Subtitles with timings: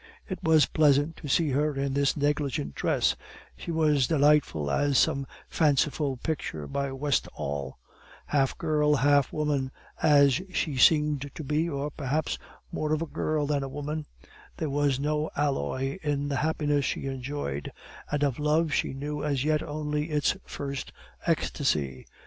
[0.27, 3.15] It was pleasant to see her in this negligent dress;
[3.55, 7.77] she was delightful as some fanciful picture by Westall;
[8.25, 9.69] half girl, half woman,
[10.01, 12.39] as she seemed to be, or perhaps
[12.71, 14.07] more of a girl than a woman,
[14.57, 17.71] there was no alloy in the happiness she enjoyed,
[18.11, 20.91] and of love she knew as yet only its first
[21.27, 22.07] ecstasy.